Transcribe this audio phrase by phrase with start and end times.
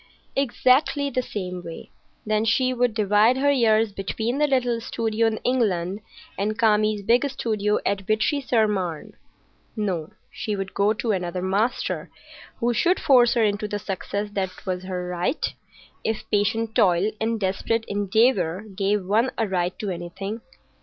[0.35, 1.91] Exactly the same way.
[2.25, 5.99] Then she would divide her years between the little studio in England
[6.39, 9.13] and Kami's big studio at Vitry sur Marne.
[9.75, 12.09] No, she would go to another master,
[12.59, 15.53] who should force her into the success that was her right,
[16.03, 20.41] if patient toil and desperate endeavour gave one a right to anything.